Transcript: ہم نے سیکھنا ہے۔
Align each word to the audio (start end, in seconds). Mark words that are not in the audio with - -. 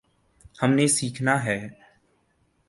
ہم 0.61 0.71
نے 0.71 0.87
سیکھنا 0.87 1.35
ہے۔ 1.45 1.59